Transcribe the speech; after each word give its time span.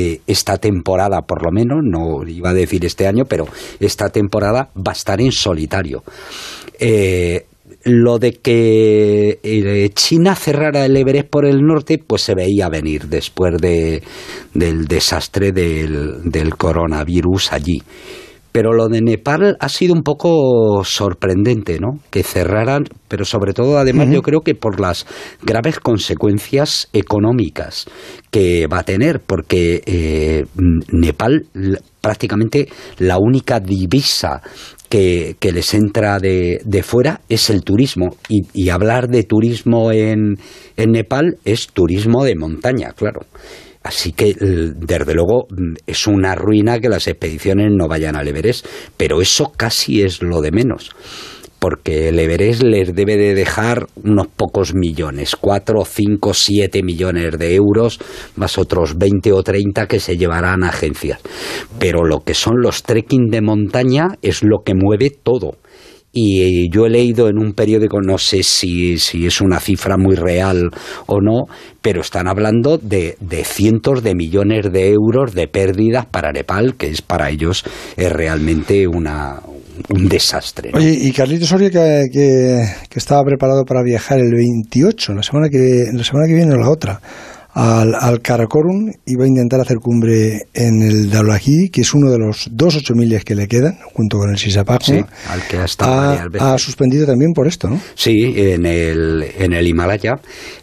eh, 0.00 0.20
esta 0.28 0.58
temporada, 0.58 1.22
por 1.22 1.44
lo 1.44 1.50
menos, 1.50 1.80
no 1.82 2.22
iba 2.24 2.50
a 2.50 2.54
decir 2.54 2.84
este 2.84 3.08
año, 3.08 3.24
pero 3.24 3.46
esta 3.80 4.10
temporada 4.10 4.70
va 4.76 4.92
a 4.92 4.94
estar 4.94 5.20
en 5.20 5.32
solitario. 5.32 6.04
Eh, 6.78 7.46
lo 7.82 8.20
de 8.20 8.34
que 8.34 9.40
eh, 9.42 9.90
China 9.94 10.36
cerrara 10.36 10.84
el 10.84 10.96
Everest 10.96 11.28
por 11.28 11.44
el 11.44 11.62
norte, 11.66 11.98
pues 11.98 12.22
se 12.22 12.36
veía 12.36 12.68
venir 12.68 13.08
después 13.08 13.56
de, 13.60 14.04
del 14.54 14.84
desastre 14.84 15.50
del, 15.50 16.30
del 16.30 16.54
coronavirus 16.54 17.52
allí. 17.52 17.82
Pero 18.58 18.72
lo 18.72 18.88
de 18.88 19.00
Nepal 19.00 19.56
ha 19.60 19.68
sido 19.68 19.94
un 19.94 20.02
poco 20.02 20.82
sorprendente, 20.82 21.78
¿no? 21.78 22.00
Que 22.10 22.24
cerraran, 22.24 22.86
pero 23.06 23.24
sobre 23.24 23.52
todo, 23.52 23.78
además, 23.78 24.08
yo 24.10 24.20
creo 24.20 24.40
que 24.40 24.56
por 24.56 24.80
las 24.80 25.06
graves 25.40 25.78
consecuencias 25.78 26.88
económicas 26.92 27.86
que 28.32 28.66
va 28.66 28.80
a 28.80 28.82
tener, 28.82 29.20
porque 29.24 29.80
eh, 29.86 30.44
Nepal 30.90 31.46
prácticamente 32.00 32.68
la 32.98 33.18
única 33.18 33.60
divisa 33.60 34.42
que, 34.88 35.36
les 35.40 35.74
entra 35.74 36.18
de, 36.18 36.60
de, 36.64 36.82
fuera 36.82 37.20
es 37.28 37.50
el 37.50 37.62
turismo. 37.62 38.16
Y, 38.28 38.40
y 38.54 38.70
hablar 38.70 39.06
de 39.06 39.22
turismo 39.22 39.92
en, 39.92 40.34
en 40.76 40.90
Nepal 40.90 41.36
es 41.44 41.68
turismo 41.68 42.24
de 42.24 42.34
montaña, 42.34 42.90
claro. 42.96 43.20
Así 43.82 44.12
que, 44.12 44.34
desde 44.34 45.14
luego, 45.14 45.46
es 45.86 46.06
una 46.06 46.34
ruina 46.34 46.78
que 46.78 46.88
las 46.88 47.06
expediciones 47.06 47.70
no 47.70 47.88
vayan 47.88 48.16
al 48.16 48.28
Everest, 48.28 48.66
pero 48.96 49.20
eso 49.22 49.52
casi 49.56 50.02
es 50.02 50.22
lo 50.22 50.40
de 50.40 50.50
menos 50.50 50.90
porque 51.58 52.08
el 52.08 52.18
Everest 52.18 52.62
les 52.62 52.94
debe 52.94 53.16
de 53.16 53.34
dejar 53.34 53.86
unos 54.04 54.28
pocos 54.28 54.74
millones, 54.74 55.34
cuatro, 55.34 55.84
cinco, 55.84 56.34
siete 56.34 56.82
millones 56.82 57.38
de 57.38 57.54
euros, 57.54 57.98
más 58.36 58.58
otros 58.58 58.96
20 58.96 59.32
o 59.32 59.42
30 59.42 59.86
que 59.86 60.00
se 60.00 60.16
llevarán 60.16 60.62
a 60.62 60.68
agencias. 60.68 61.20
Pero 61.78 62.04
lo 62.04 62.20
que 62.20 62.34
son 62.34 62.60
los 62.62 62.82
trekking 62.82 63.28
de 63.30 63.40
montaña 63.40 64.06
es 64.22 64.42
lo 64.42 64.58
que 64.64 64.74
mueve 64.74 65.10
todo 65.10 65.56
y 66.12 66.70
yo 66.70 66.86
he 66.86 66.90
leído 66.90 67.28
en 67.28 67.38
un 67.38 67.52
periódico, 67.52 68.00
no 68.00 68.18
sé 68.18 68.42
si, 68.42 68.98
si 68.98 69.26
es 69.26 69.40
una 69.40 69.60
cifra 69.60 69.96
muy 69.96 70.16
real 70.16 70.70
o 71.06 71.20
no, 71.20 71.44
pero 71.82 72.00
están 72.00 72.28
hablando 72.28 72.78
de, 72.78 73.16
de, 73.20 73.44
cientos 73.44 74.02
de 74.02 74.14
millones 74.14 74.72
de 74.72 74.90
euros 74.90 75.34
de 75.34 75.48
pérdidas 75.48 76.06
para 76.06 76.32
Nepal, 76.32 76.74
que 76.76 76.88
es 76.88 77.02
para 77.02 77.30
ellos 77.30 77.64
es 77.96 78.10
realmente 78.10 78.88
una, 78.88 79.40
un 79.90 80.08
desastre. 80.08 80.70
Oye, 80.74 80.98
y 81.00 81.12
Carlitos 81.12 81.48
Soria 81.48 81.70
que, 81.70 82.06
que, 82.12 82.64
que, 82.88 82.98
estaba 82.98 83.22
preparado 83.24 83.64
para 83.64 83.82
viajar 83.82 84.18
el 84.18 84.32
28, 84.34 85.12
la 85.12 85.22
semana 85.22 85.48
que, 85.50 85.84
la 85.92 86.04
semana 86.04 86.26
que 86.26 86.34
viene 86.34 86.54
o 86.54 86.58
la 86.58 86.70
otra 86.70 87.00
al, 87.58 87.92
al 87.92 88.20
Karakorum 88.22 88.92
y 89.04 89.16
va 89.16 89.24
a 89.24 89.26
intentar 89.26 89.60
hacer 89.60 89.78
cumbre 89.78 90.46
en 90.54 90.80
el 90.80 91.10
Daulahí, 91.10 91.70
que 91.70 91.80
es 91.80 91.92
uno 91.92 92.08
de 92.08 92.18
los 92.18 92.48
dos 92.52 92.76
ocho 92.76 92.94
miles 92.94 93.24
que 93.24 93.34
le 93.34 93.48
quedan, 93.48 93.78
junto 93.94 94.16
con 94.16 94.30
el 94.30 94.38
Sisapap. 94.38 94.80
Sí, 94.80 95.04
al 95.28 95.42
que 95.48 95.56
ha 95.56 95.64
estado 95.64 96.30
ha, 96.38 96.54
ha, 96.54 96.58
suspendido 96.58 97.04
también 97.04 97.32
por 97.32 97.48
esto, 97.48 97.68
¿no? 97.68 97.80
Sí, 97.96 98.32
en 98.36 98.64
el, 98.64 99.26
en 99.36 99.54
el 99.54 99.66
Himalaya. 99.66 100.20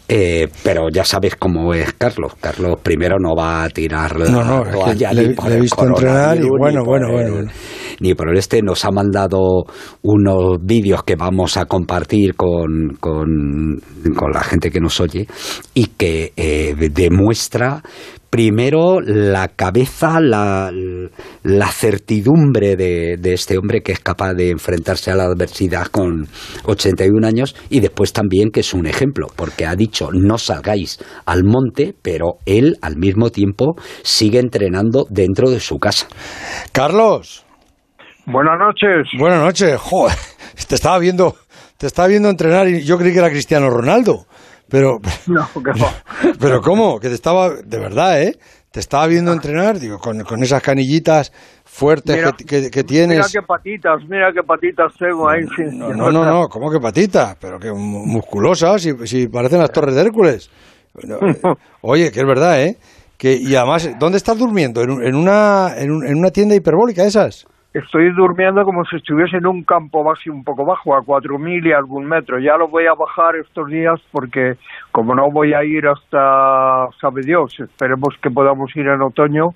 Eh, 0.08 0.48
pero 0.62 0.88
ya 0.88 1.04
sabes 1.04 1.36
cómo 1.36 1.74
es 1.74 1.92
Carlos. 1.94 2.32
Carlos 2.40 2.78
primero 2.82 3.18
no 3.18 3.34
va 3.36 3.64
a 3.64 3.68
tirar 3.68 4.16
no, 4.18 4.44
no, 4.44 4.62
toalla 4.70 5.12
le, 5.12 5.34
le 5.34 5.54
he 5.54 5.60
visto 5.60 5.84
entrenar 5.84 6.38
y 6.38 6.48
bueno, 6.48 6.84
bueno, 6.84 7.10
bueno. 7.10 7.50
Ni 8.00 8.14
por 8.14 8.28
el 8.30 8.38
este 8.38 8.62
nos 8.62 8.84
ha 8.84 8.90
mandado 8.90 9.64
unos 10.02 10.58
vídeos 10.62 11.02
que 11.02 11.16
vamos 11.16 11.56
a 11.56 11.66
compartir 11.66 12.34
con, 12.34 12.96
con, 13.00 13.80
la 14.32 14.40
gente 14.42 14.70
que 14.70 14.80
nos 14.80 15.00
oye 15.00 15.26
y 15.74 15.86
que 15.86 16.32
eh, 16.36 16.74
demuestra 16.92 17.82
primero 18.36 19.00
la 19.00 19.48
cabeza, 19.48 20.20
la, 20.20 20.70
la 21.42 21.68
certidumbre 21.68 22.76
de, 22.76 23.16
de, 23.18 23.32
este 23.32 23.56
hombre 23.56 23.82
que 23.82 23.92
es 23.92 24.00
capaz 24.00 24.34
de 24.34 24.50
enfrentarse 24.50 25.10
a 25.10 25.14
la 25.14 25.24
adversidad 25.24 25.86
con 25.86 26.28
81 26.64 27.26
años 27.26 27.56
y 27.70 27.80
después 27.80 28.12
también 28.12 28.50
que 28.50 28.60
es 28.60 28.74
un 28.74 28.86
ejemplo, 28.86 29.28
porque 29.34 29.64
ha 29.64 29.74
dicho 29.74 30.10
no 30.12 30.36
salgáis 30.36 30.98
al 31.24 31.44
monte, 31.44 31.94
pero 32.02 32.38
él 32.44 32.76
al 32.82 32.96
mismo 32.96 33.30
tiempo 33.30 33.76
sigue 34.02 34.38
entrenando 34.38 35.06
dentro 35.08 35.48
de 35.50 35.60
su 35.60 35.78
casa. 35.78 36.06
Carlos. 36.72 37.45
Buenas 38.26 38.58
noches. 38.58 39.08
Buenas 39.18 39.40
noches. 39.40 39.80
Joder, 39.80 40.16
te 40.68 40.74
estaba 40.74 40.98
viendo, 40.98 41.36
te 41.78 41.86
estaba 41.86 42.08
viendo 42.08 42.28
entrenar 42.28 42.66
y 42.66 42.82
yo 42.82 42.98
creí 42.98 43.12
que 43.12 43.20
era 43.20 43.30
Cristiano 43.30 43.70
Ronaldo. 43.70 44.26
Pero, 44.68 44.98
no, 45.28 45.48
pero 46.40 46.60
¿cómo? 46.60 46.98
Que 46.98 47.08
te 47.08 47.14
estaba, 47.14 47.50
de 47.50 47.78
verdad, 47.78 48.20
¿eh? 48.20 48.36
Te 48.72 48.80
estaba 48.80 49.06
viendo 49.06 49.32
entrenar, 49.32 49.78
digo, 49.78 49.98
con, 49.98 50.24
con 50.24 50.42
esas 50.42 50.60
canillitas 50.60 51.32
fuertes 51.64 52.16
mira, 52.16 52.32
que, 52.32 52.44
que, 52.44 52.70
que, 52.70 52.82
tienes. 52.82 53.16
Mira 53.16 53.28
qué 53.32 53.46
patitas, 53.46 54.02
mira 54.08 54.32
qué 54.34 54.42
patitas 54.42 54.92
tengo 54.98 55.30
ahí. 55.30 55.44
No, 55.72 55.90
no, 55.90 56.10
no, 56.10 56.24
no, 56.24 56.48
¿cómo 56.48 56.68
que 56.68 56.80
patitas? 56.80 57.36
Pero 57.40 57.60
que 57.60 57.72
musculosas, 57.72 58.82
si, 58.82 58.92
si 59.06 59.28
parecen 59.28 59.60
las 59.60 59.70
torres 59.70 59.94
de 59.94 60.00
Hércules. 60.00 60.50
Oye, 61.82 62.10
que 62.10 62.20
es 62.20 62.26
verdad, 62.26 62.60
¿eh? 62.60 62.76
Que, 63.16 63.34
y 63.34 63.54
además, 63.54 63.88
¿dónde 64.00 64.18
estás 64.18 64.36
durmiendo? 64.36 64.82
¿En, 64.82 64.90
en 65.00 65.14
una, 65.14 65.74
en, 65.78 65.92
un, 65.92 66.04
en 66.04 66.18
una 66.18 66.30
tienda 66.30 66.56
hiperbólica 66.56 67.04
esas? 67.04 67.46
Estoy 67.76 68.10
durmiendo 68.16 68.64
como 68.64 68.86
si 68.86 68.96
estuviese 68.96 69.36
en 69.36 69.46
un 69.46 69.62
campo 69.62 70.02
base 70.02 70.30
un 70.30 70.42
poco 70.42 70.64
bajo, 70.64 70.94
a 70.94 71.00
4.000 71.00 71.68
y 71.68 71.72
algún 71.72 72.06
metro. 72.06 72.38
Ya 72.38 72.56
lo 72.56 72.68
voy 72.68 72.86
a 72.86 72.94
bajar 72.94 73.36
estos 73.36 73.68
días 73.68 74.00
porque 74.12 74.54
como 74.92 75.14
no 75.14 75.24
voy 75.30 75.52
a 75.52 75.62
ir 75.62 75.86
hasta, 75.86 76.88
sabe 76.98 77.20
Dios, 77.22 77.52
esperemos 77.60 78.14
que 78.22 78.30
podamos 78.30 78.74
ir 78.76 78.86
en 78.86 79.02
otoño, 79.02 79.48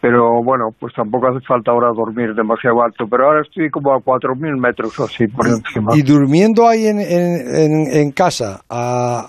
pero 0.00 0.42
bueno, 0.44 0.70
pues 0.80 0.92
tampoco 0.94 1.28
hace 1.28 1.46
falta 1.46 1.70
ahora 1.70 1.92
dormir 1.94 2.34
demasiado 2.34 2.82
alto, 2.82 3.04
pero 3.08 3.26
ahora 3.26 3.42
estoy 3.42 3.70
como 3.70 3.92
a 3.92 3.98
4.000 3.98 4.60
metros 4.60 4.98
o 4.98 5.04
así 5.04 5.28
por 5.28 5.46
encima. 5.46 5.92
Y 5.94 6.02
durmiendo 6.02 6.68
ahí 6.68 6.88
en, 6.88 6.98
en, 6.98 7.86
en 7.86 8.10
casa, 8.10 8.62
a, 8.68 9.28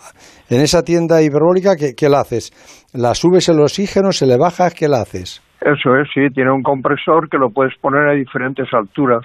en 0.50 0.62
esa 0.62 0.82
tienda 0.82 1.22
hiperbólica, 1.22 1.76
¿qué, 1.76 1.94
¿qué 1.96 2.10
la 2.10 2.22
haces? 2.22 2.52
¿La 2.92 3.14
subes 3.14 3.50
el 3.50 3.60
oxígeno, 3.60 4.12
se 4.12 4.26
le 4.26 4.36
baja, 4.36 4.72
qué 4.72 4.88
la 4.88 5.02
haces? 5.02 5.45
Eso 5.62 5.96
es, 5.96 6.08
sí, 6.14 6.30
tiene 6.34 6.52
un 6.52 6.62
compresor 6.62 7.30
que 7.30 7.38
lo 7.38 7.50
puedes 7.50 7.74
poner 7.80 8.08
a 8.08 8.14
diferentes 8.14 8.68
alturas. 8.74 9.24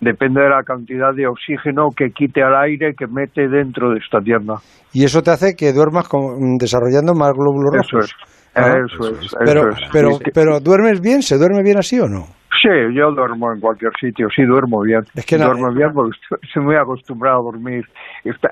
Depende 0.00 0.42
de 0.42 0.48
la 0.48 0.62
cantidad 0.62 1.14
de 1.14 1.26
oxígeno 1.26 1.88
que 1.94 2.10
quite 2.10 2.42
al 2.42 2.56
aire 2.56 2.94
que 2.96 3.06
mete 3.06 3.48
dentro 3.48 3.90
de 3.90 3.98
esta 3.98 4.18
tienda. 4.20 4.54
Y 4.92 5.04
eso 5.04 5.22
te 5.22 5.30
hace 5.30 5.54
que 5.54 5.72
duermas 5.72 6.08
con, 6.08 6.56
desarrollando 6.58 7.14
más 7.14 7.32
glóbulos 7.32 7.74
rojos. 7.74 7.92
rojos. 7.92 8.14
Eso 8.54 9.10
es. 9.10 9.18
Eso 9.18 9.36
es, 9.36 9.36
pero, 9.44 9.68
es. 9.68 9.76
pero, 9.92 10.08
Sí, 10.12 10.24
sí. 10.24 10.30
pero, 10.34 10.60
¿duermes 10.60 11.00
bien? 11.00 11.22
¿Se 11.22 11.38
duerme 11.38 11.62
bien 11.62 11.78
así 11.78 12.00
o 12.00 12.08
no? 12.08 12.24
Sí, 12.62 12.68
yo 12.94 13.12
duermo 13.12 13.52
en 13.54 13.60
cualquier 13.60 13.92
sitio, 13.98 14.26
sí 14.34 14.42
duermo 14.42 14.82
bien. 14.82 15.02
Es 15.14 15.24
que 15.24 15.38
duermo 15.38 15.72
bien 15.72 15.92
porque 15.94 16.16
estoy, 16.42 16.64
muy 16.64 16.76
acostumbrado 16.76 17.38
a 17.38 17.42
dormir. 17.42 17.84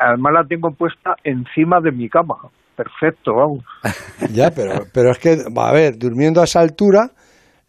Además 0.00 0.32
la 0.32 0.44
tengo 0.44 0.70
puesta 0.70 1.14
encima 1.24 1.80
de 1.80 1.92
mi 1.92 2.08
cama. 2.08 2.36
Perfecto, 2.78 3.34
vamos. 3.34 3.64
Ya, 4.32 4.50
pero, 4.54 4.84
pero 4.94 5.10
es 5.10 5.18
que, 5.18 5.36
a 5.56 5.72
ver, 5.72 5.98
durmiendo 5.98 6.40
a 6.40 6.44
esa 6.44 6.60
altura, 6.60 7.10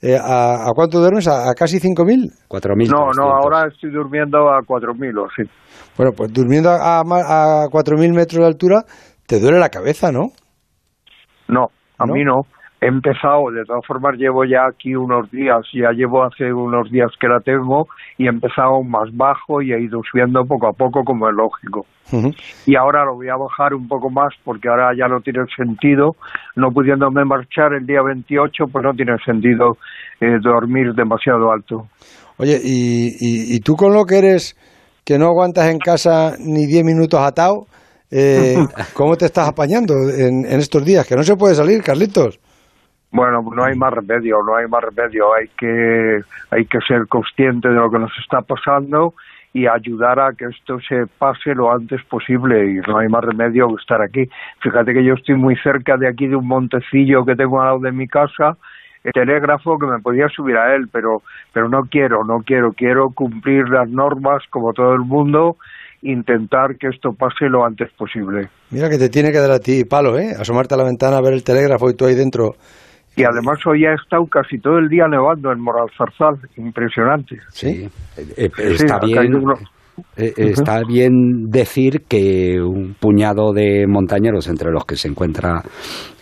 eh, 0.01 0.15
¿a, 0.15 0.67
¿a 0.69 0.71
cuánto 0.75 0.99
duermes? 0.99 1.27
¿A, 1.27 1.49
a 1.49 1.53
casi 1.55 1.79
5.000? 1.79 2.29
4.300. 2.47 2.87
No, 2.91 3.09
no, 3.17 3.31
ahora 3.35 3.67
estoy 3.67 3.91
durmiendo 3.91 4.37
a 4.49 4.61
4.000 4.65 5.17
o 5.17 5.25
así. 5.25 5.49
Bueno, 5.97 6.11
pues 6.15 6.31
durmiendo 6.31 6.69
a, 6.69 6.99
a, 6.99 7.03
ma- 7.03 7.63
a 7.63 7.67
4.000 7.71 8.13
metros 8.13 8.41
de 8.41 8.45
altura, 8.47 8.83
te 9.25 9.39
duele 9.39 9.57
la 9.59 9.69
cabeza, 9.69 10.11
¿no? 10.11 10.27
No, 11.47 11.65
a 11.97 12.05
¿No? 12.05 12.13
mí 12.13 12.23
no. 12.23 12.41
He 12.81 12.87
empezado, 12.87 13.51
de 13.51 13.65
todas 13.65 13.85
formas 13.85 14.17
llevo 14.17 14.45
ya 14.45 14.65
aquí 14.65 14.95
unos 14.95 15.29
días, 15.31 15.59
ya 15.73 15.91
llevo 15.91 16.23
hace 16.23 16.53
unos 16.53 16.89
días 16.89 17.11
que 17.19 17.27
la 17.27 17.41
tengo 17.41 17.87
y 18.17 18.25
he 18.25 18.29
empezado 18.29 18.81
más 18.83 19.09
bajo 19.13 19.61
y 19.61 19.73
he 19.73 19.81
ido 19.81 19.99
subiendo 20.09 20.45
poco 20.45 20.67
a 20.67 20.71
poco 20.71 21.03
como 21.03 21.27
es 21.27 21.35
lógico. 21.35 21.85
Y 22.65 22.75
ahora 22.75 23.05
lo 23.05 23.15
voy 23.15 23.27
a 23.27 23.35
bajar 23.35 23.73
un 23.73 23.87
poco 23.87 24.09
más 24.09 24.33
porque 24.43 24.69
ahora 24.69 24.91
ya 24.97 25.07
no 25.07 25.19
tiene 25.19 25.41
sentido, 25.55 26.15
no 26.55 26.71
pudiéndome 26.71 27.25
marchar 27.25 27.73
el 27.73 27.85
día 27.85 28.01
28, 28.01 28.65
pues 28.71 28.83
no 28.83 28.93
tiene 28.93 29.17
sentido 29.25 29.77
eh, 30.21 30.37
dormir 30.41 30.93
demasiado 30.95 31.51
alto. 31.51 31.87
Oye, 32.37 32.57
y, 32.63 33.09
y, 33.19 33.55
y 33.55 33.59
tú 33.59 33.75
con 33.75 33.93
lo 33.93 34.05
que 34.05 34.19
eres, 34.19 34.55
que 35.03 35.19
no 35.19 35.27
aguantas 35.27 35.69
en 35.69 35.79
casa 35.79 36.35
ni 36.39 36.65
10 36.65 36.85
minutos 36.85 37.19
atado, 37.19 37.65
eh, 38.09 38.55
¿cómo 38.93 39.17
te 39.17 39.25
estás 39.25 39.49
apañando 39.49 39.93
en, 40.09 40.45
en 40.45 40.59
estos 40.59 40.83
días? 40.85 41.05
Que 41.05 41.15
no 41.15 41.23
se 41.23 41.35
puede 41.35 41.55
salir, 41.55 41.83
Carlitos. 41.83 42.39
Bueno, 43.11 43.43
no 43.55 43.63
hay 43.63 43.75
más 43.75 43.93
remedio, 43.93 44.43
no 44.43 44.55
hay 44.55 44.67
más 44.67 44.83
remedio. 44.83 45.33
Hay 45.33 45.47
que, 45.57 46.21
hay 46.51 46.65
que 46.65 46.79
ser 46.87 47.07
consciente 47.07 47.69
de 47.69 47.75
lo 47.75 47.89
que 47.89 47.99
nos 47.99 48.11
está 48.19 48.41
pasando 48.41 49.13
y 49.51 49.65
ayudar 49.65 50.19
a 50.19 50.33
que 50.33 50.45
esto 50.45 50.79
se 50.87 51.07
pase 51.17 51.55
lo 51.55 51.71
antes 51.71 52.03
posible 52.03 52.71
y 52.71 52.75
no 52.87 52.99
hay 52.99 53.07
más 53.07 53.23
remedio 53.23 53.67
que 53.69 53.81
estar 53.81 54.01
aquí. 54.01 54.29
Fíjate 54.61 54.93
que 54.93 55.03
yo 55.03 55.15
estoy 55.15 55.35
muy 55.35 55.55
cerca 55.57 55.97
de 55.97 56.07
aquí 56.07 56.27
de 56.27 56.35
un 56.35 56.47
montecillo 56.47 57.25
que 57.25 57.35
tengo 57.35 57.59
al 57.59 57.67
lado 57.67 57.79
de 57.79 57.91
mi 57.91 58.07
casa, 58.07 58.57
el 59.03 59.11
telégrafo 59.11 59.79
que 59.79 59.87
me 59.87 59.99
podía 59.99 60.27
subir 60.27 60.57
a 60.57 60.75
él, 60.75 60.87
pero 60.91 61.23
pero 61.51 61.67
no 61.67 61.83
quiero, 61.89 62.23
no 62.23 62.43
quiero, 62.45 62.73
quiero 62.73 63.09
cumplir 63.09 63.69
las 63.69 63.89
normas 63.89 64.43
como 64.51 64.73
todo 64.73 64.93
el 64.93 65.01
mundo, 65.01 65.57
intentar 66.03 66.77
que 66.77 66.87
esto 66.87 67.13
pase 67.13 67.49
lo 67.49 67.65
antes 67.65 67.89
posible. 67.93 68.49
Mira 68.69 68.89
que 68.89 68.97
te 68.97 69.09
tiene 69.09 69.31
que 69.31 69.39
dar 69.39 69.51
a 69.51 69.59
ti 69.59 69.83
palo, 69.83 70.17
¿eh? 70.19 70.35
Asomarte 70.39 70.75
a 70.75 70.77
la 70.77 70.83
ventana 70.83 71.17
a 71.17 71.21
ver 71.21 71.33
el 71.33 71.43
telégrafo 71.43 71.89
y 71.89 71.95
tú 71.95 72.05
ahí 72.05 72.13
dentro 72.13 72.55
Y 73.19 73.23
además 73.25 73.59
hoy 73.65 73.85
ha 73.85 73.95
estado 73.95 74.25
casi 74.27 74.59
todo 74.59 74.77
el 74.77 74.87
día 74.87 75.05
nevando 75.09 75.51
en 75.51 75.59
Moralzarzal, 75.59 76.35
impresionante. 76.55 77.35
Sí, 77.49 77.85
eh, 78.15 78.49
está 78.57 78.97
bien. 79.05 79.43
Eh, 80.15 80.31
está 80.37 80.79
bien 80.87 81.49
decir 81.49 82.03
que 82.07 82.61
un 82.61 82.95
puñado 82.97 83.51
de 83.51 83.85
montañeros, 83.87 84.47
entre 84.47 84.71
los 84.71 84.85
que 84.85 84.95
se 84.95 85.09
encuentra 85.09 85.61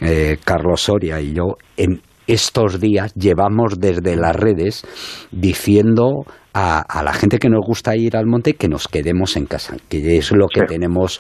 eh, 0.02 0.38
Carlos 0.44 0.82
Soria 0.82 1.22
y 1.22 1.34
yo, 1.34 1.58
en 1.78 2.02
estos 2.26 2.80
días 2.80 3.14
llevamos 3.14 3.80
desde 3.80 4.16
las 4.16 4.36
redes 4.36 4.84
diciendo 5.32 6.24
a, 6.54 7.04
la 7.04 7.14
gente 7.14 7.38
que 7.38 7.50
nos 7.50 7.66
gusta 7.66 7.96
ir 7.96 8.18
al 8.18 8.26
monte 8.26 8.54
que 8.54 8.68
nos 8.68 8.88
quedemos 8.88 9.38
en 9.38 9.46
casa, 9.46 9.78
que 9.90 10.18
es 10.18 10.32
lo 10.32 10.48
que 10.48 10.64
tenemos 10.64 11.20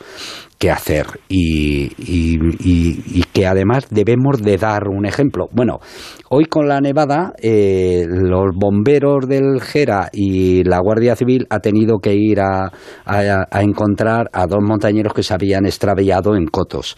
que 0.57 0.71
hacer 0.71 1.06
y, 1.29 1.91
y, 2.00 3.24
que 3.31 3.45
además 3.45 3.88
debemos 3.91 4.41
de 4.41 4.57
dar 4.57 4.88
un 4.88 5.06
ejemplo. 5.06 5.47
Bueno, 5.51 5.79
hoy 6.29 6.45
con 6.45 6.68
la 6.68 6.81
nevada 6.81 7.33
eh, 7.39 8.06
los 8.09 8.56
bomberos 8.56 9.27
del 9.27 9.62
Gera 9.62 10.09
y 10.12 10.63
la 10.63 10.79
Guardia 10.79 11.15
Civil 11.15 11.45
ha 11.51 11.59
tenido 11.59 12.00
que 12.00 12.15
ir 12.15 12.39
a, 12.39 12.71
a, 13.06 13.62
encontrar 13.62 14.29
a 14.33 14.47
dos 14.47 14.63
montañeros 14.63 15.13
que 15.13 15.21
se 15.21 15.35
habían 15.35 15.68
extraviado 15.68 16.35
en 16.35 16.47
cotos. 16.47 16.95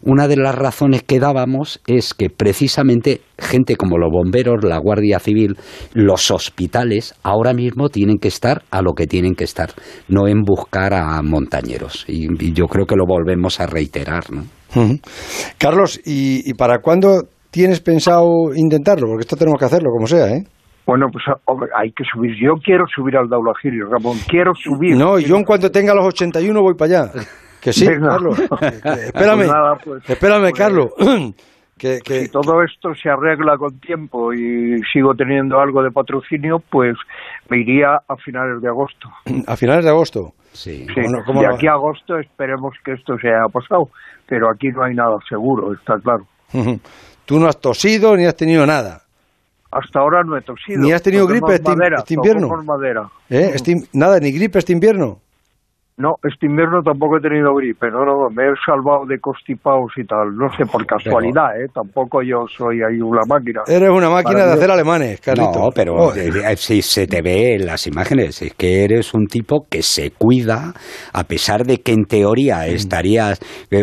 Una 0.00 0.26
de 0.28 0.36
las 0.36 0.54
razones 0.54 1.02
que 1.02 1.20
dábamos 1.20 1.80
es 1.86 2.14
que 2.14 2.30
precisamente 2.30 3.20
gente 3.38 3.76
como 3.76 3.98
los 3.98 4.10
bomberos, 4.10 4.64
la 4.64 4.78
Guardia 4.78 5.18
Civil, 5.18 5.58
los 5.92 6.30
hospitales, 6.30 7.14
ahora 7.22 7.52
mismo 7.52 7.71
tienen 7.88 8.18
que 8.18 8.28
estar 8.28 8.62
a 8.70 8.82
lo 8.82 8.92
que 8.92 9.06
tienen 9.06 9.34
que 9.34 9.44
estar, 9.44 9.70
no 10.08 10.26
en 10.28 10.42
buscar 10.42 10.94
a 10.94 11.20
montañeros. 11.22 12.04
Y, 12.08 12.52
yo 12.52 12.66
creo 12.66 12.86
que 12.86 12.96
lo 12.96 13.04
volvemos 13.06 13.60
a 13.60 13.66
reiterar. 13.66 14.24
¿no? 14.30 14.42
Carlos, 15.58 16.00
¿y, 16.04 16.54
para 16.54 16.78
cuándo 16.80 17.22
tienes 17.50 17.80
pensado 17.80 18.54
intentarlo? 18.54 19.06
Porque 19.06 19.22
esto 19.22 19.36
tenemos 19.36 19.58
que 19.58 19.66
hacerlo, 19.66 19.90
como 19.90 20.06
sea, 20.06 20.28
¿eh? 20.28 20.44
Bueno, 20.84 21.06
pues 21.12 21.24
hay 21.76 21.92
que 21.92 22.02
subir. 22.12 22.32
Yo 22.42 22.54
quiero 22.62 22.84
subir 22.92 23.16
al 23.16 23.28
Daulagirio, 23.28 23.86
Ramón. 23.88 24.18
Quiero 24.28 24.52
subir. 24.54 24.96
No, 24.96 25.18
yo 25.18 25.36
en 25.36 25.44
cuanto 25.44 25.70
tenga 25.70 25.94
los 25.94 26.06
81 26.06 26.60
voy 26.60 26.74
para 26.74 27.02
allá. 27.02 27.12
Que 27.60 27.72
sí, 27.72 27.86
Carlos. 27.86 28.36
espérame, 29.06 29.46
pues 29.46 29.84
pues, 29.84 30.10
espérame, 30.10 30.50
pues, 30.50 30.54
Carlos. 30.54 30.86
Que, 31.82 31.98
Si 32.04 32.28
todo 32.28 32.62
esto 32.62 32.94
se 32.94 33.10
arregla 33.10 33.58
con 33.58 33.80
tiempo 33.80 34.32
y 34.32 34.80
sigo 34.92 35.16
teniendo 35.16 35.58
algo 35.58 35.82
de 35.82 35.90
patrocinio, 35.90 36.60
pues 36.60 36.96
me 37.48 37.58
iría 37.58 38.00
a 38.06 38.16
finales 38.16 38.62
de 38.62 38.68
agosto. 38.68 39.08
¿A 39.48 39.56
finales 39.56 39.84
de 39.84 39.90
agosto? 39.90 40.32
Sí. 40.52 40.86
de 40.86 41.46
aquí 41.46 41.66
a 41.66 41.72
agosto 41.72 42.18
esperemos 42.18 42.74
que 42.84 42.92
esto 42.92 43.18
se 43.18 43.28
haya 43.28 43.48
pasado, 43.52 43.88
pero 44.28 44.48
aquí 44.48 44.68
no 44.68 44.84
hay 44.84 44.94
nada 44.94 45.16
seguro, 45.28 45.72
está 45.72 45.98
claro. 45.98 46.24
Tú 47.24 47.40
no 47.40 47.48
has 47.48 47.60
tosido 47.60 48.16
ni 48.16 48.26
has 48.26 48.36
tenido 48.36 48.64
nada. 48.64 49.02
Hasta 49.72 50.00
ahora 50.00 50.22
no 50.22 50.36
he 50.36 50.42
tosido. 50.42 50.80
¿Ni 50.80 50.92
has 50.92 51.02
tenido 51.02 51.26
gripe 51.26 51.54
este, 51.54 51.72
este 51.96 52.14
invierno? 52.14 52.48
Madera. 52.62 53.08
¿Eh? 53.28 53.52
Este 53.54 53.74
nada, 53.92 54.20
ni 54.20 54.30
gripe 54.30 54.58
este 54.58 54.72
invierno. 54.72 55.18
No, 56.02 56.16
este 56.28 56.46
invierno 56.46 56.82
tampoco 56.82 57.18
he 57.18 57.20
tenido 57.20 57.54
gripe, 57.54 57.88
no, 57.88 58.04
no, 58.04 58.28
me 58.28 58.42
he 58.42 58.54
salvado 58.66 59.06
de 59.06 59.20
constipados 59.20 59.92
y 59.96 60.04
tal, 60.04 60.34
no 60.34 60.50
sé, 60.56 60.66
por 60.66 60.84
casualidad, 60.84 61.54
¿eh? 61.62 61.68
Tampoco 61.72 62.22
yo 62.24 62.44
soy 62.48 62.82
ahí 62.82 63.00
una 63.00 63.20
máquina. 63.24 63.62
Eres 63.68 63.88
una 63.88 64.10
máquina 64.10 64.46
de 64.46 64.52
hacer 64.54 64.68
alemanes, 64.68 65.20
Carlito. 65.20 65.60
No, 65.60 65.70
pero 65.72 66.12
eh, 66.16 66.56
si 66.56 66.82
se 66.82 67.06
te 67.06 67.22
ve 67.22 67.54
en 67.54 67.66
las 67.66 67.86
imágenes, 67.86 68.42
es 68.42 68.52
que 68.54 68.82
eres 68.82 69.14
un 69.14 69.26
tipo 69.26 69.68
que 69.70 69.84
se 69.84 70.10
cuida, 70.10 70.74
a 71.12 71.22
pesar 71.22 71.64
de 71.64 71.78
que 71.78 71.92
en 71.92 72.06
teoría 72.06 72.66
estarías, 72.66 73.38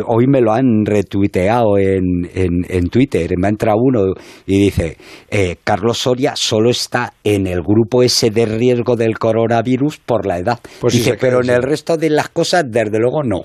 hoy 0.06 0.28
me 0.28 0.42
lo 0.42 0.52
han 0.52 0.86
retuiteado 0.86 1.78
en, 1.78 2.28
en, 2.34 2.90
Twitter, 2.90 3.30
me 3.38 3.48
ha 3.48 3.52
entrado 3.52 3.78
uno 3.82 4.14
y 4.46 4.60
dice, 4.60 4.98
eh, 5.30 5.56
Carlos 5.64 6.00
Soria 6.00 6.34
solo 6.36 6.70
está 6.70 7.14
en 7.24 7.48
el 7.48 7.62
grupo 7.62 8.04
ese 8.04 8.30
de 8.30 8.46
riesgo 8.46 8.98
del 8.98 9.18
coronavirus 9.18 10.00
por 10.00 10.26
la 10.26 10.40
edad. 10.40 10.60
Pues 10.82 10.96
dice, 10.96 11.18
pero 11.18 11.42
en 11.42 11.50
el 11.50 11.64
resto 11.64 11.96
de 11.96 12.09
las 12.10 12.30
cosas, 12.30 12.66
desde 12.70 13.00
luego 13.00 13.24
no. 13.24 13.42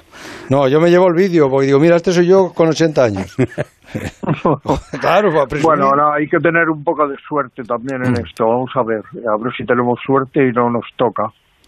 No, 0.51 0.69
yo 0.69 0.81
me 0.81 0.91
llevo 0.91 1.09
el 1.09 1.15
vídeo 1.15 1.49
porque 1.49 1.67
digo, 1.67 1.81
mira, 1.81 1.97
este 1.97 2.13
soy 2.13 2.27
yo 2.27 2.53
con 2.55 2.69
80 2.69 3.05
años. 3.05 3.37
claro, 5.01 5.31
bueno, 5.63 5.91
hay 6.13 6.27
que 6.27 6.39
tener 6.39 6.69
un 6.69 6.83
poco 6.83 7.07
de 7.09 7.17
suerte 7.29 7.63
también 7.63 8.05
en 8.05 8.13
mm. 8.13 8.27
esto. 8.27 8.47
Vamos 8.47 8.71
a 8.75 8.83
ver, 8.83 9.03
a 9.27 9.43
ver 9.43 9.53
si 9.57 9.65
tenemos 9.65 9.99
suerte 10.05 10.49
y 10.49 10.53
no 10.53 10.71
nos 10.71 10.85
toca. 10.97 11.25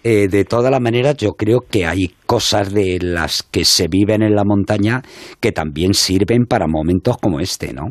Eh, 0.09 0.29
de 0.29 0.45
todas 0.45 0.71
las 0.71 0.81
maneras, 0.81 1.17
yo 1.17 1.33
creo 1.33 1.61
que 1.69 1.85
hay 1.85 2.15
cosas 2.27 2.73
de 2.73 2.99
las 3.01 3.43
que 3.43 3.65
se 3.65 3.89
viven 3.89 4.23
en 4.23 4.37
la 4.37 4.45
montaña 4.45 5.03
que 5.41 5.51
también 5.53 5.95
sirven 5.95 6.45
para 6.47 6.67
momentos 6.69 7.17
como 7.19 7.41
este, 7.41 7.73
¿no? 7.73 7.89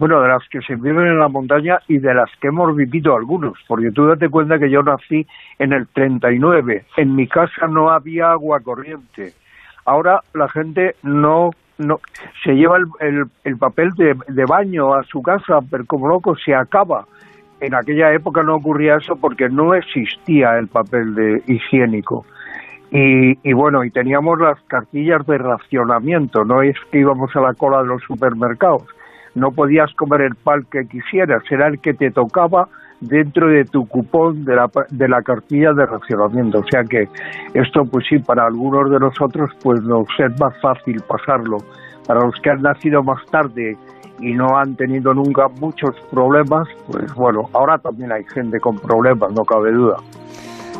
Bueno, 0.00 0.22
de 0.22 0.28
las 0.28 0.48
que 0.48 0.62
se 0.62 0.76
viven 0.76 1.08
en 1.08 1.18
la 1.18 1.28
montaña 1.28 1.78
y 1.86 1.98
de 1.98 2.14
las 2.14 2.30
que 2.40 2.48
hemos 2.48 2.74
vivido 2.74 3.14
algunos, 3.14 3.58
porque 3.68 3.90
tú 3.90 4.06
date 4.06 4.30
cuenta 4.30 4.58
que 4.58 4.70
yo 4.70 4.82
nací 4.82 5.26
en 5.58 5.74
el 5.74 5.86
39, 5.88 6.86
en 6.96 7.14
mi 7.14 7.28
casa 7.28 7.66
no 7.66 7.90
había 7.90 8.32
agua 8.32 8.60
corriente. 8.60 9.34
Ahora 9.84 10.22
la 10.32 10.48
gente 10.48 10.96
no 11.02 11.50
no 11.76 12.00
se 12.42 12.54
lleva 12.54 12.78
el, 12.78 13.24
el, 13.44 13.56
papel 13.58 13.90
de, 13.90 14.16
de, 14.28 14.44
baño 14.46 14.94
a 14.94 15.02
su 15.02 15.20
casa, 15.20 15.58
pero 15.70 15.84
como 15.84 16.08
loco 16.08 16.34
se 16.34 16.54
acaba. 16.54 17.06
En 17.60 17.74
aquella 17.74 18.10
época 18.14 18.42
no 18.42 18.56
ocurría 18.56 18.96
eso 18.96 19.16
porque 19.16 19.50
no 19.50 19.74
existía 19.74 20.58
el 20.58 20.68
papel 20.68 21.14
de 21.14 21.42
higiénico. 21.46 22.24
Y, 22.90 23.38
y, 23.46 23.52
bueno, 23.52 23.84
y 23.84 23.90
teníamos 23.90 24.38
las 24.40 24.58
cartillas 24.62 25.26
de 25.26 25.36
racionamiento, 25.36 26.44
no 26.44 26.62
es 26.62 26.76
que 26.90 27.00
íbamos 27.00 27.34
a 27.36 27.40
la 27.40 27.52
cola 27.52 27.82
de 27.82 27.88
los 27.88 28.02
supermercados 28.02 28.84
no 29.34 29.50
podías 29.50 29.92
comer 29.94 30.22
el 30.22 30.34
pan 30.34 30.66
que 30.70 30.86
quisieras, 30.88 31.42
era 31.50 31.68
el 31.68 31.80
que 31.80 31.94
te 31.94 32.10
tocaba 32.10 32.68
dentro 33.00 33.48
de 33.48 33.64
tu 33.64 33.86
cupón 33.86 34.44
de 34.44 34.54
la, 34.54 34.66
de 34.90 35.08
la 35.08 35.22
cartilla 35.22 35.72
de 35.72 35.86
racionamiento. 35.86 36.58
O 36.58 36.64
sea 36.70 36.82
que 36.84 37.04
esto, 37.54 37.82
pues 37.90 38.04
sí, 38.08 38.18
para 38.18 38.46
algunos 38.46 38.90
de 38.90 38.98
nosotros, 38.98 39.50
pues 39.62 39.80
nos 39.82 40.06
es 40.18 40.40
más 40.40 40.54
fácil 40.60 40.96
pasarlo. 41.08 41.58
Para 42.06 42.20
los 42.24 42.34
que 42.42 42.50
han 42.50 42.60
nacido 42.62 43.02
más 43.02 43.24
tarde 43.30 43.76
y 44.20 44.32
no 44.34 44.56
han 44.56 44.76
tenido 44.76 45.14
nunca 45.14 45.46
muchos 45.60 45.90
problemas, 46.10 46.68
pues 46.90 47.12
bueno, 47.14 47.42
ahora 47.54 47.78
también 47.78 48.12
hay 48.12 48.24
gente 48.34 48.58
con 48.60 48.76
problemas, 48.76 49.32
no 49.32 49.44
cabe 49.44 49.72
duda. 49.72 49.96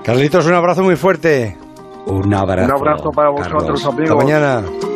Carlitos, 0.05 0.47
un 0.47 0.55
abrazo 0.55 0.83
muy 0.83 0.97
fuerte. 0.97 1.57
Un 2.07 2.35
abrazo. 2.35 2.75
Un 2.75 2.81
abrazo 2.81 3.11
para 3.11 3.31
vosotros, 3.31 3.87
amigos. 3.87 4.11
Hasta 4.11 4.25
mañana. 4.25 4.90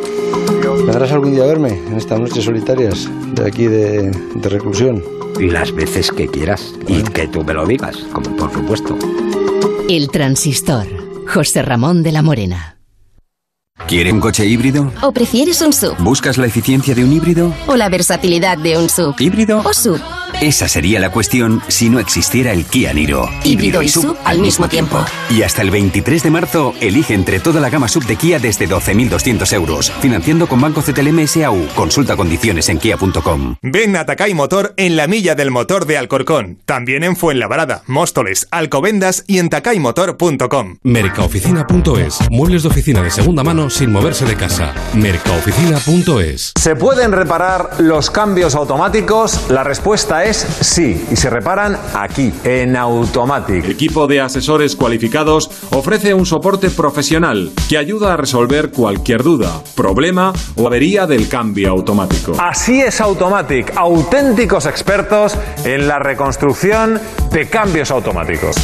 ¿Vendrás 0.73 1.11
algún 1.11 1.31
día 1.31 1.43
a 1.43 1.47
verme 1.47 1.69
en 1.69 1.95
estas 1.95 2.19
noches 2.19 2.43
solitarias 2.43 3.07
de 3.33 3.47
aquí 3.47 3.67
de, 3.67 4.11
reclusión? 4.41 5.03
Y 5.39 5.49
las 5.49 5.73
veces 5.73 6.11
que 6.11 6.27
quieras. 6.27 6.73
Y 6.87 7.03
que 7.03 7.27
tú 7.27 7.43
me 7.43 7.53
lo 7.53 7.65
digas, 7.65 7.97
como 8.11 8.35
por 8.35 8.51
supuesto. 8.51 8.97
El 9.89 10.09
transistor. 10.09 10.87
José 11.27 11.61
Ramón 11.61 12.03
de 12.03 12.11
la 12.11 12.21
Morena. 12.21 12.77
¿Quiere 13.87 14.11
un 14.11 14.19
coche 14.19 14.45
híbrido? 14.45 14.91
¿O 15.01 15.11
prefieres 15.11 15.61
un 15.61 15.73
sub? 15.73 15.95
¿Buscas 15.99 16.37
la 16.37 16.47
eficiencia 16.47 16.95
de 16.95 17.03
un 17.03 17.11
híbrido? 17.11 17.53
¿O 17.67 17.75
la 17.75 17.89
versatilidad 17.89 18.57
de 18.57 18.77
un 18.77 18.89
sub? 18.89 19.15
¿Híbrido? 19.19 19.61
¿O 19.65 19.73
sub? 19.73 19.99
Esa 20.41 20.67
sería 20.67 20.99
la 20.99 21.11
cuestión 21.11 21.61
si 21.69 21.89
no 21.89 21.99
existiera 21.99 22.51
el 22.51 22.65
Kia 22.65 22.93
Niro. 22.93 23.29
Híbrido 23.43 23.81
y 23.81 23.87
sub 23.87 24.17
al 24.25 24.39
mismo 24.39 24.67
tiempo. 24.67 25.03
Y 25.29 25.43
hasta 25.43 25.61
el 25.61 25.71
23 25.71 26.23
de 26.23 26.29
marzo, 26.29 26.73
elige 26.81 27.13
entre 27.13 27.39
toda 27.39 27.61
la 27.61 27.69
gama 27.69 27.87
sub 27.87 28.05
de 28.05 28.17
Kia 28.17 28.37
desde 28.37 28.67
12.200 28.67 29.53
euros. 29.53 29.91
Financiando 30.01 30.47
con 30.47 30.59
Banco 30.59 30.81
CTLM 30.81 31.25
SAU. 31.25 31.67
Consulta 31.75 32.17
condiciones 32.17 32.67
en 32.69 32.79
kia.com. 32.79 33.55
Ven 33.61 33.95
a 33.95 34.05
Takai 34.05 34.33
Motor 34.33 34.73
en 34.77 34.95
la 34.97 35.07
milla 35.07 35.35
del 35.35 35.51
motor 35.51 35.85
de 35.85 35.97
Alcorcón. 35.97 36.59
También 36.65 37.03
en 37.03 37.15
Fuenlabrada, 37.15 37.83
Móstoles, 37.87 38.47
Alcobendas 38.51 39.23
y 39.27 39.39
en 39.39 39.49
takaymotor.com. 39.49 40.77
Mercaoficina.es. 40.83 42.19
Muebles 42.29 42.63
de 42.63 42.69
oficina 42.69 43.01
de 43.01 43.09
segunda 43.09 43.43
mano 43.43 43.69
sin 43.69 43.91
moverse 43.91 44.25
de 44.25 44.35
casa. 44.35 44.73
Mercaoficina.es. 44.93 46.53
¿Se 46.59 46.75
pueden 46.75 47.13
reparar 47.13 47.69
los 47.79 48.11
cambios 48.11 48.53
automáticos? 48.55 49.49
La 49.49 49.63
respuesta 49.63 50.24
es 50.25 50.37
sí, 50.37 51.05
y 51.11 51.15
se 51.15 51.29
reparan 51.29 51.77
aquí, 51.93 52.33
en 52.43 52.75
Automatic. 52.75 53.63
El 53.63 53.71
equipo 53.71 54.07
de 54.07 54.21
asesores 54.21 54.75
cualificados 54.75 55.51
ofrece 55.71 56.13
un 56.13 56.25
soporte 56.25 56.69
profesional 56.71 57.51
que 57.69 57.77
ayuda 57.77 58.13
a 58.13 58.17
resolver 58.17 58.71
cualquier 58.71 59.21
duda, 59.21 59.61
problema 59.75 60.33
o 60.55 60.65
avería 60.67 61.05
del 61.05 61.29
cambio 61.29 61.69
automático. 61.69 62.35
Así 62.39 62.81
es 62.81 63.01
Automatic, 63.01 63.73
auténticos 63.75 64.65
expertos 64.65 65.37
en 65.63 65.87
la 65.87 65.99
reconstrucción 65.99 66.99
de 67.31 67.47
cambios 67.47 67.91
automáticos. 67.91 68.55